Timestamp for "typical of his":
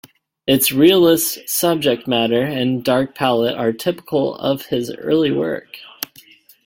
3.71-4.91